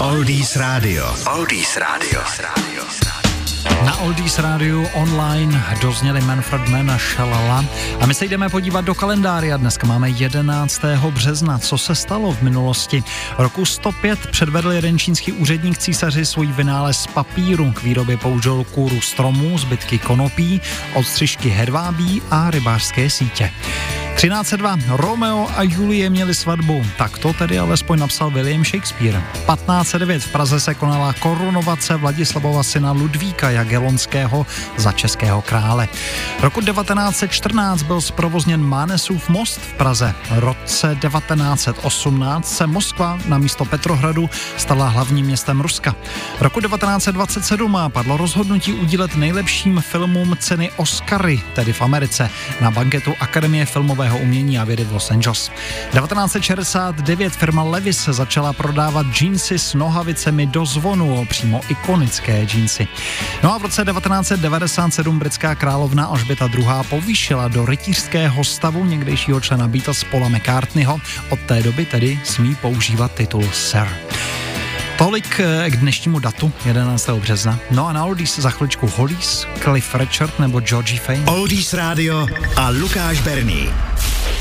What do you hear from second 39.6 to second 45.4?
v Praze. V roce 1918 se Moskva na místo Petrohradu stala hlavním